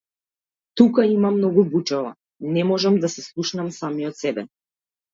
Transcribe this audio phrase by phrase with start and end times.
[0.81, 2.15] Тука има многу бучава,
[2.57, 4.51] не можам да се слушнам самиот себе.